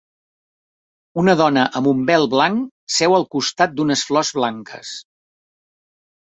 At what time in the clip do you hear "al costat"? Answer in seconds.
3.19-3.79